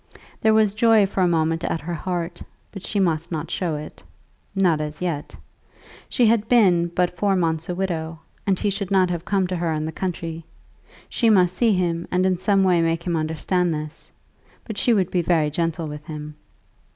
[0.41, 4.03] There was joy for a moment at her heart; but she must not show it,
[4.55, 5.35] not as yet.
[6.09, 8.17] She had been but four months a widow,
[8.47, 10.43] and he should not have come to her in the country.
[11.07, 14.11] She must see him and in some way make him understand this,
[14.63, 16.33] but she would be very gentle with him.